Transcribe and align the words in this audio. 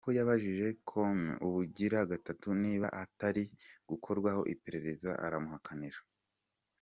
Yemera 0.03 0.07
ko 0.13 0.17
yabajije 0.19 0.67
Comey 0.89 1.37
ubugira 1.47 1.99
gatatu 2.11 2.47
niba 2.63 2.87
atari 3.03 3.43
gukorwaho 3.89 4.41
iperereza, 4.53 5.11
aramuhakanira. 5.25 5.99